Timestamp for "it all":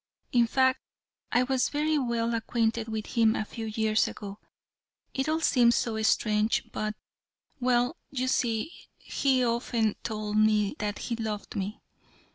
5.13-5.41